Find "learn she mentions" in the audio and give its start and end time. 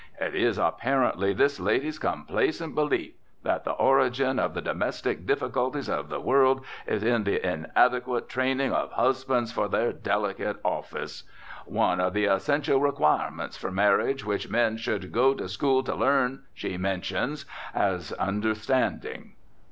15.93-17.45